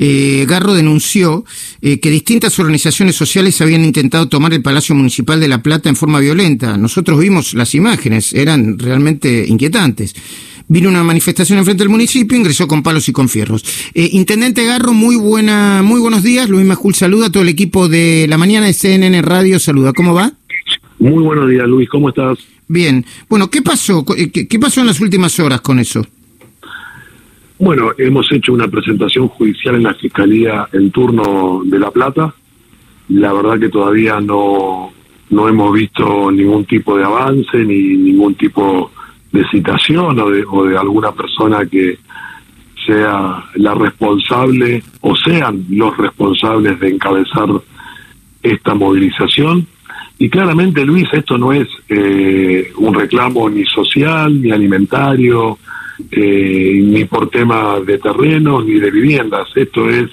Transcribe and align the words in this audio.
eh, 0.00 0.46
Garro 0.48 0.74
denunció 0.74 1.44
eh, 1.82 1.98
que 1.98 2.10
distintas 2.10 2.58
organizaciones 2.60 3.16
sociales 3.16 3.60
habían 3.60 3.84
intentado 3.84 4.28
tomar 4.28 4.54
el 4.54 4.62
Palacio 4.62 4.94
Municipal 4.94 5.40
de 5.40 5.48
La 5.48 5.60
Plata 5.60 5.88
en 5.88 5.96
forma 5.96 6.20
violenta. 6.20 6.76
Nosotros 6.76 7.18
vimos 7.18 7.52
las 7.54 7.74
imágenes, 7.74 8.32
eran 8.32 8.78
realmente 8.78 9.44
inquietantes. 9.48 10.14
Vino 10.68 10.88
una 10.88 11.02
manifestación 11.02 11.58
enfrente 11.58 11.82
del 11.82 11.88
municipio, 11.88 12.38
ingresó 12.38 12.68
con 12.68 12.82
palos 12.82 13.08
y 13.08 13.12
con 13.12 13.28
fierros. 13.28 13.64
Eh, 13.94 14.10
Intendente 14.12 14.64
Garro, 14.64 14.92
muy 14.92 15.16
buena, 15.16 15.82
muy 15.82 15.98
buenos 15.98 16.22
días. 16.22 16.48
Luis 16.48 16.64
Majul 16.64 16.94
saluda, 16.94 17.32
todo 17.32 17.42
el 17.42 17.48
equipo 17.48 17.88
de 17.88 18.26
la 18.28 18.38
mañana 18.38 18.66
de 18.66 18.74
CNN 18.74 19.20
Radio 19.22 19.58
saluda. 19.58 19.92
¿Cómo 19.92 20.14
va? 20.14 20.32
Muy 21.00 21.24
buenos 21.24 21.48
días, 21.48 21.66
Luis. 21.66 21.88
¿Cómo 21.88 22.10
estás? 22.10 22.38
Bien. 22.68 23.04
Bueno, 23.28 23.50
¿qué 23.50 23.62
pasó? 23.62 24.04
¿Qué, 24.04 24.46
qué 24.46 24.58
pasó 24.58 24.80
en 24.80 24.86
las 24.86 25.00
últimas 25.00 25.40
horas 25.40 25.62
con 25.62 25.78
eso? 25.78 26.06
Bueno, 27.60 27.90
hemos 27.98 28.30
hecho 28.30 28.52
una 28.52 28.68
presentación 28.68 29.26
judicial 29.28 29.74
en 29.74 29.82
la 29.82 29.94
Fiscalía 29.94 30.68
en 30.72 30.92
turno 30.92 31.62
de 31.64 31.78
La 31.80 31.90
Plata. 31.90 32.32
La 33.08 33.32
verdad 33.32 33.58
que 33.58 33.68
todavía 33.68 34.20
no, 34.20 34.92
no 35.30 35.48
hemos 35.48 35.72
visto 35.72 36.30
ningún 36.30 36.64
tipo 36.66 36.96
de 36.96 37.04
avance 37.04 37.58
ni 37.58 37.96
ningún 37.96 38.36
tipo 38.36 38.92
de 39.32 39.44
citación 39.50 40.20
o 40.20 40.30
de, 40.30 40.44
o 40.48 40.64
de 40.66 40.78
alguna 40.78 41.10
persona 41.10 41.66
que 41.66 41.98
sea 42.86 43.44
la 43.56 43.74
responsable 43.74 44.82
o 45.00 45.16
sean 45.16 45.66
los 45.68 45.96
responsables 45.96 46.78
de 46.78 46.90
encabezar 46.90 47.48
esta 48.40 48.74
movilización. 48.74 49.66
Y 50.16 50.30
claramente, 50.30 50.84
Luis, 50.84 51.08
esto 51.12 51.36
no 51.36 51.52
es 51.52 51.66
eh, 51.88 52.72
un 52.76 52.94
reclamo 52.94 53.50
ni 53.50 53.64
social, 53.64 54.40
ni 54.40 54.52
alimentario, 54.52 55.58
eh, 56.10 56.80
ni 56.82 57.04
por 57.04 57.28
tema 57.30 57.80
de 57.80 57.98
terrenos, 57.98 58.64
ni 58.64 58.78
de 58.78 58.90
viviendas. 58.90 59.48
Esto 59.54 59.88
es 59.88 60.08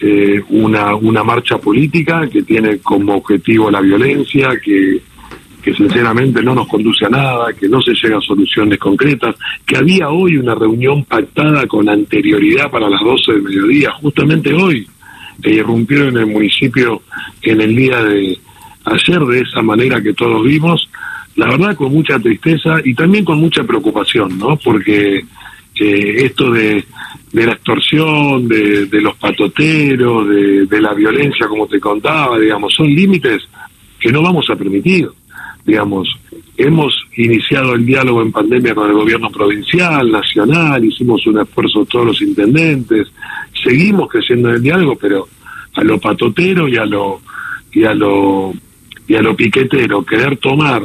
eh, 0.00 0.42
una, 0.50 0.94
una 0.94 1.24
marcha 1.24 1.58
política 1.58 2.28
que 2.28 2.42
tiene 2.42 2.78
como 2.78 3.16
objetivo 3.16 3.70
la 3.70 3.80
violencia, 3.80 4.50
que, 4.62 5.00
que 5.62 5.74
sinceramente 5.74 6.42
no 6.42 6.54
nos 6.54 6.68
conduce 6.68 7.06
a 7.06 7.08
nada, 7.08 7.52
que 7.52 7.68
no 7.68 7.80
se 7.82 7.92
llega 7.94 8.18
a 8.18 8.20
soluciones 8.20 8.78
concretas, 8.78 9.34
que 9.64 9.76
había 9.76 10.10
hoy 10.10 10.36
una 10.36 10.54
reunión 10.54 11.04
pactada 11.04 11.66
con 11.66 11.88
anterioridad 11.88 12.70
para 12.70 12.88
las 12.88 13.00
12 13.00 13.32
del 13.32 13.42
mediodía, 13.42 13.90
justamente 13.92 14.54
hoy, 14.54 14.86
que 15.42 15.50
irrumpieron 15.50 16.08
en 16.10 16.16
el 16.18 16.26
municipio 16.26 17.02
en 17.42 17.60
el 17.60 17.74
día 17.74 18.02
de 18.02 18.38
ayer 18.84 19.20
de 19.20 19.40
esa 19.40 19.62
manera 19.62 20.00
que 20.00 20.14
todos 20.14 20.44
vimos, 20.44 20.88
la 21.36 21.46
verdad 21.46 21.76
con 21.76 21.92
mucha 21.92 22.18
tristeza 22.18 22.80
y 22.84 22.94
también 22.94 23.24
con 23.24 23.38
mucha 23.38 23.62
preocupación, 23.64 24.38
¿no? 24.38 24.56
Porque 24.56 25.18
eh, 25.78 26.24
esto 26.24 26.50
de, 26.50 26.84
de, 27.32 27.46
la 27.46 27.52
extorsión, 27.52 28.48
de, 28.48 28.86
de 28.86 29.00
los 29.02 29.14
patoteros, 29.16 30.28
de, 30.28 30.66
de, 30.66 30.80
la 30.80 30.94
violencia, 30.94 31.46
como 31.46 31.66
te 31.66 31.78
contaba, 31.78 32.38
digamos, 32.38 32.74
son 32.74 32.86
límites 32.86 33.42
que 34.00 34.10
no 34.10 34.22
vamos 34.22 34.48
a 34.48 34.56
permitir. 34.56 35.08
Digamos, 35.66 36.08
hemos 36.56 36.94
iniciado 37.16 37.74
el 37.74 37.84
diálogo 37.84 38.22
en 38.22 38.32
pandemia 38.32 38.74
con 38.74 38.88
el 38.88 38.94
gobierno 38.94 39.30
provincial, 39.30 40.10
nacional, 40.10 40.84
hicimos 40.84 41.26
un 41.26 41.40
esfuerzo 41.40 41.84
todos 41.84 42.06
los 42.06 42.22
intendentes, 42.22 43.08
seguimos 43.62 44.08
creciendo 44.08 44.48
en 44.48 44.54
el 44.56 44.62
diálogo, 44.62 44.96
pero 44.96 45.28
a 45.74 45.84
lo 45.84 46.00
patotero 46.00 46.66
y 46.66 46.76
a 46.76 46.86
lo 46.86 47.20
y 47.72 47.84
a 47.84 47.94
lo 47.94 48.54
y 49.06 49.14
a 49.14 49.22
lo 49.22 49.36
piquetero, 49.36 50.04
querer 50.04 50.38
tomar 50.38 50.82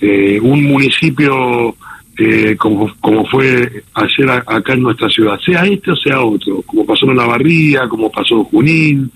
eh, 0.00 0.38
un 0.40 0.64
municipio 0.64 1.74
eh, 2.18 2.56
como, 2.56 2.90
como 3.00 3.26
fue 3.26 3.82
ayer 3.94 4.30
acá 4.30 4.72
en 4.72 4.82
nuestra 4.82 5.08
ciudad, 5.08 5.38
sea 5.44 5.64
este 5.64 5.90
o 5.90 5.96
sea 5.96 6.20
otro, 6.20 6.62
como 6.62 6.86
pasó 6.86 7.10
en 7.10 7.16
La 7.16 7.26
Barría, 7.26 7.88
como 7.88 8.10
pasó 8.10 8.36
en 8.36 8.44
Junín, 8.44 9.10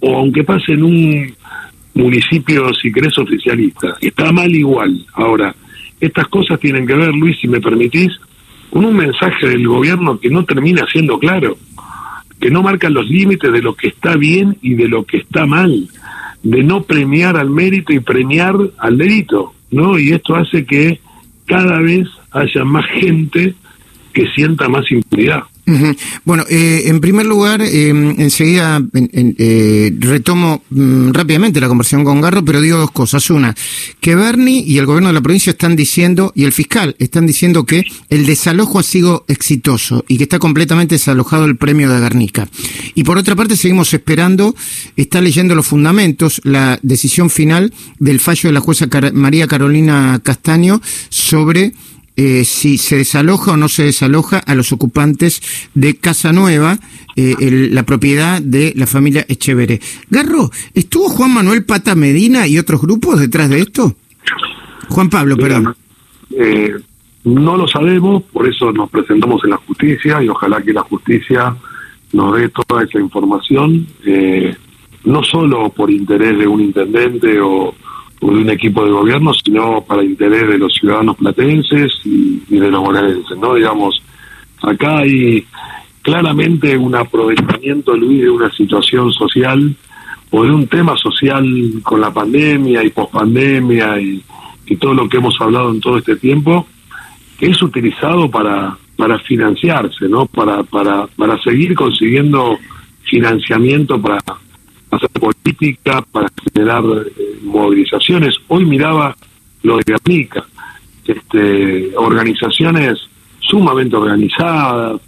o 0.00 0.18
aunque 0.18 0.44
pase 0.44 0.72
en 0.72 0.84
un 0.84 1.34
municipio, 1.94 2.72
si 2.74 2.92
querés, 2.92 3.16
oficialista. 3.18 3.94
Está 4.00 4.32
mal 4.32 4.54
igual. 4.54 5.04
Ahora, 5.14 5.54
estas 6.00 6.26
cosas 6.28 6.58
tienen 6.58 6.86
que 6.86 6.94
ver, 6.94 7.14
Luis, 7.14 7.38
si 7.40 7.48
me 7.48 7.60
permitís, 7.60 8.12
con 8.70 8.84
un 8.84 8.96
mensaje 8.96 9.48
del 9.48 9.66
gobierno 9.68 10.18
que 10.18 10.30
no 10.30 10.44
termina 10.44 10.84
siendo 10.90 11.18
claro, 11.18 11.56
que 12.40 12.50
no 12.50 12.62
marca 12.62 12.88
los 12.90 13.08
límites 13.08 13.52
de 13.52 13.62
lo 13.62 13.74
que 13.74 13.88
está 13.88 14.16
bien 14.16 14.56
y 14.62 14.74
de 14.74 14.88
lo 14.88 15.04
que 15.04 15.18
está 15.18 15.46
mal, 15.46 15.88
de 16.42 16.62
no 16.62 16.82
premiar 16.82 17.36
al 17.36 17.50
mérito 17.50 17.92
y 17.92 18.00
premiar 18.00 18.56
al 18.78 18.98
delito. 18.98 19.54
¿No? 19.72 19.98
Y 19.98 20.12
esto 20.12 20.36
hace 20.36 20.64
que 20.64 21.00
cada 21.46 21.80
vez 21.80 22.06
haya 22.30 22.64
más 22.64 22.86
gente 22.86 23.54
que 24.12 24.26
sienta 24.34 24.68
más 24.68 24.90
impunidad. 24.90 25.42
Bueno, 26.24 26.44
eh, 26.50 26.84
en 26.86 27.00
primer 27.00 27.26
lugar, 27.26 27.62
eh, 27.62 27.88
enseguida 27.88 28.76
en, 28.76 29.10
en, 29.12 29.36
eh, 29.38 29.92
retomo 29.98 30.62
mm, 30.70 31.12
rápidamente 31.12 31.60
la 31.60 31.68
conversación 31.68 32.04
con 32.04 32.20
Garro, 32.20 32.44
pero 32.44 32.60
digo 32.60 32.78
dos 32.78 32.90
cosas. 32.90 33.30
Una, 33.30 33.54
que 34.00 34.14
Bernie 34.14 34.64
y 34.66 34.78
el 34.78 34.86
gobierno 34.86 35.08
de 35.08 35.14
la 35.14 35.20
provincia 35.20 35.52
están 35.52 35.76
diciendo, 35.76 36.32
y 36.34 36.44
el 36.44 36.52
fiscal, 36.52 36.96
están 36.98 37.26
diciendo 37.26 37.64
que 37.64 37.84
el 38.08 38.26
desalojo 38.26 38.80
ha 38.80 38.82
sido 38.82 39.24
exitoso 39.28 40.04
y 40.08 40.16
que 40.16 40.24
está 40.24 40.38
completamente 40.38 40.96
desalojado 40.96 41.44
el 41.44 41.56
premio 41.56 41.88
de 41.88 42.00
Garnica. 42.00 42.48
Y 42.94 43.04
por 43.04 43.18
otra 43.18 43.36
parte, 43.36 43.56
seguimos 43.56 43.94
esperando, 43.94 44.56
está 44.96 45.20
leyendo 45.20 45.54
los 45.54 45.66
fundamentos, 45.66 46.40
la 46.44 46.78
decisión 46.82 47.30
final 47.30 47.72
del 47.98 48.18
fallo 48.18 48.48
de 48.48 48.52
la 48.52 48.60
jueza 48.60 48.88
María 49.12 49.46
Carolina 49.46 50.20
Castaño 50.22 50.80
sobre 51.08 51.72
eh, 52.16 52.44
si 52.44 52.78
se 52.78 52.96
desaloja 52.96 53.52
o 53.52 53.56
no 53.56 53.68
se 53.68 53.84
desaloja 53.84 54.38
a 54.38 54.54
los 54.54 54.72
ocupantes 54.72 55.42
de 55.74 55.96
Casa 55.96 56.32
Nueva, 56.32 56.78
eh, 57.16 57.34
el, 57.40 57.74
la 57.74 57.84
propiedad 57.84 58.40
de 58.40 58.72
la 58.76 58.86
familia 58.86 59.24
Echeveré. 59.28 59.80
Garro, 60.10 60.50
¿estuvo 60.74 61.08
Juan 61.08 61.34
Manuel 61.34 61.64
Pata 61.64 61.94
Medina 61.94 62.46
y 62.46 62.58
otros 62.58 62.80
grupos 62.80 63.20
detrás 63.20 63.50
de 63.50 63.60
esto? 63.60 63.94
Juan 64.88 65.10
Pablo, 65.10 65.36
perdón. 65.36 65.74
Eh, 66.36 66.74
no 67.24 67.56
lo 67.56 67.68
sabemos, 67.68 68.22
por 68.24 68.48
eso 68.48 68.72
nos 68.72 68.90
presentamos 68.90 69.44
en 69.44 69.50
la 69.50 69.56
justicia 69.58 70.22
y 70.22 70.28
ojalá 70.28 70.60
que 70.60 70.72
la 70.72 70.82
justicia 70.82 71.54
nos 72.12 72.36
dé 72.36 72.48
toda 72.48 72.82
esa 72.82 72.98
información, 72.98 73.86
eh, 74.04 74.54
no 75.04 75.22
solo 75.22 75.70
por 75.70 75.90
interés 75.90 76.38
de 76.38 76.46
un 76.46 76.60
intendente 76.60 77.40
o 77.40 77.74
de 78.30 78.38
un 78.38 78.50
equipo 78.50 78.84
de 78.84 78.92
gobierno, 78.92 79.32
sino 79.34 79.82
para 79.82 80.04
interés 80.04 80.48
de 80.48 80.58
los 80.58 80.72
ciudadanos 80.74 81.16
platenses 81.16 81.92
y, 82.04 82.42
y 82.48 82.58
de 82.58 82.70
los 82.70 82.80
bonaerenses, 82.80 83.36
¿no? 83.38 83.54
Digamos, 83.54 84.00
acá 84.62 84.98
hay 84.98 85.44
claramente 86.02 86.76
un 86.76 86.94
aprovechamiento, 86.94 87.96
Luis, 87.96 88.22
de 88.22 88.30
una 88.30 88.50
situación 88.52 89.12
social 89.12 89.74
o 90.30 90.44
de 90.44 90.50
un 90.50 90.66
tema 90.66 90.96
social 90.96 91.44
con 91.82 92.00
la 92.00 92.12
pandemia 92.12 92.82
y 92.82 92.90
pospandemia 92.90 94.00
y, 94.00 94.22
y 94.66 94.76
todo 94.76 94.94
lo 94.94 95.08
que 95.08 95.18
hemos 95.18 95.38
hablado 95.40 95.70
en 95.70 95.80
todo 95.80 95.98
este 95.98 96.16
tiempo, 96.16 96.66
que 97.38 97.46
es 97.46 97.60
utilizado 97.60 98.30
para, 98.30 98.76
para 98.96 99.18
financiarse, 99.18 100.08
¿no? 100.08 100.26
Para, 100.26 100.62
para, 100.62 101.06
para 101.08 101.40
seguir 101.42 101.74
consiguiendo 101.74 102.58
financiamiento 103.04 104.00
para 104.00 104.18
hacer 104.92 105.10
política, 105.10 106.04
para 106.12 106.28
generar 106.52 106.84
eh, 106.84 107.38
movilizaciones. 107.42 108.34
Hoy 108.48 108.64
miraba 108.64 109.16
lo 109.62 109.78
de 109.78 109.84
Guernica, 109.86 110.44
este, 111.06 111.96
organizaciones 111.96 112.98
sumamente 113.40 113.96
organizadas, 113.96 115.00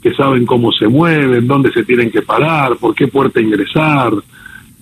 que 0.00 0.14
saben 0.14 0.46
cómo 0.46 0.72
se 0.72 0.88
mueven, 0.88 1.46
dónde 1.46 1.72
se 1.72 1.84
tienen 1.84 2.10
que 2.10 2.22
parar, 2.22 2.76
por 2.76 2.94
qué 2.94 3.08
puerta 3.08 3.40
ingresar, 3.40 4.12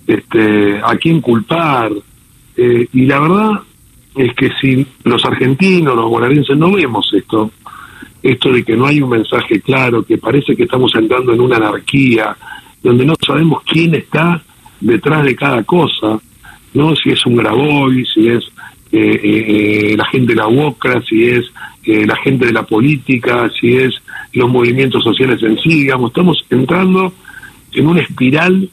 este, 0.07 0.79
a 0.83 0.95
quién 0.95 1.21
culpar. 1.21 1.91
Eh, 2.55 2.87
y 2.93 3.05
la 3.05 3.19
verdad 3.19 3.51
es 4.15 4.33
que 4.35 4.49
si 4.59 4.85
los 5.03 5.23
argentinos, 5.25 5.95
los 5.95 6.09
bonaerenses 6.09 6.57
no 6.57 6.71
vemos 6.71 7.11
esto, 7.13 7.51
esto 8.21 8.51
de 8.51 8.63
que 8.63 8.75
no 8.75 8.85
hay 8.85 9.01
un 9.01 9.09
mensaje 9.09 9.61
claro, 9.61 10.03
que 10.03 10.17
parece 10.17 10.55
que 10.55 10.63
estamos 10.63 10.93
entrando 10.95 11.33
en 11.33 11.41
una 11.41 11.57
anarquía, 11.57 12.35
donde 12.83 13.05
no 13.05 13.13
sabemos 13.25 13.63
quién 13.63 13.95
está 13.95 14.41
detrás 14.81 15.23
de 15.23 15.35
cada 15.35 15.63
cosa, 15.63 16.19
no 16.73 16.95
si 16.95 17.11
es 17.11 17.25
un 17.25 17.35
Graboy, 17.35 18.05
si 18.05 18.27
es 18.27 18.43
eh, 18.91 19.21
eh, 19.23 19.95
la 19.97 20.05
gente 20.05 20.33
de 20.33 20.37
la 20.37 20.47
UOCRA, 20.47 21.01
si 21.03 21.27
es 21.27 21.45
eh, 21.83 22.05
la 22.05 22.15
gente 22.17 22.45
de 22.45 22.53
la 22.53 22.63
política, 22.63 23.49
si 23.59 23.77
es 23.77 23.93
los 24.33 24.49
movimientos 24.49 25.03
sociales 25.03 25.41
en 25.43 25.57
sí, 25.59 25.81
digamos, 25.81 26.11
estamos 26.11 26.45
entrando 26.49 27.13
en 27.73 27.87
una 27.87 28.01
espiral, 28.01 28.69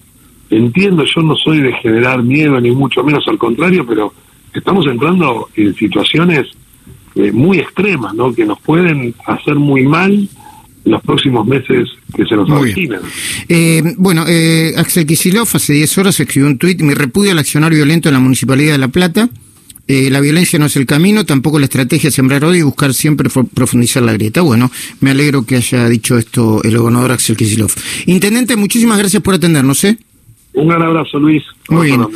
entiendo, 0.51 1.05
yo 1.05 1.23
no 1.23 1.37
soy 1.37 1.61
de 1.61 1.73
generar 1.75 2.23
miedo, 2.23 2.61
ni 2.61 2.71
mucho 2.71 3.03
menos 3.03 3.27
al 3.29 3.39
contrario, 3.39 3.87
pero 3.87 4.13
estamos 4.53 4.87
entrando 4.87 5.49
en 5.55 5.75
situaciones 5.75 6.49
eh, 7.15 7.33
muy 7.33 7.59
extremas, 7.59 8.15
¿no? 8.15 8.33
Que 8.33 8.45
nos 8.45 8.61
pueden 8.61 9.15
hacer 9.27 9.57
muy 9.57 9.83
mal 9.83 10.29
los 10.89 11.03
próximos 11.03 11.47
meses 11.47 11.89
que 12.15 12.25
se 12.25 12.37
nos 12.37 12.51
avecinan. 12.51 13.01
Eh, 13.49 13.83
bueno, 13.97 14.25
eh, 14.27 14.75
Axel 14.77 15.07
Kicillof 15.07 15.55
hace 15.55 15.75
10 15.75 15.99
horas 15.99 16.21
escribió 16.21 16.49
un 16.49 16.59
tuit, 16.59 16.81
mi 16.81 16.95
repudio 16.95 17.33
al 17.33 17.39
accionar 17.39 17.73
violento 17.73 18.09
en 18.09 18.15
la 18.15 18.21
Municipalidad 18.21 18.73
de 18.73 18.79
La 18.79 18.89
Plata, 18.89 19.29
eh, 19.91 20.11
la 20.11 20.21
violencia 20.21 20.59
no 20.59 20.67
es 20.67 20.77
el 20.77 20.85
camino, 20.85 21.25
tampoco 21.25 21.59
la 21.59 21.65
estrategia 21.65 22.11
sembrar 22.11 22.45
odio 22.45 22.61
y 22.61 22.63
buscar 22.63 22.93
siempre 22.93 23.31
profundizar 23.55 24.03
la 24.03 24.13
grieta. 24.13 24.43
Bueno, 24.43 24.71
me 25.01 25.13
alegro 25.13 25.47
que 25.47 25.57
haya 25.57 25.89
dicho 25.89 26.19
esto 26.19 26.63
el 26.63 26.77
gobernador 26.77 27.13
Axel 27.13 27.39
Kicillof. 27.39 27.75
Intendente, 28.07 28.55
muchísimas 28.57 28.99
gracias 28.99 29.23
por 29.23 29.35
atendernos. 29.35 29.83
¿eh? 29.85 29.97
Un 30.53 30.69
gran 30.69 30.83
abrazo, 30.83 31.19
Luis. 31.19 31.43
Muy 31.71 31.87
bien. 31.87 32.07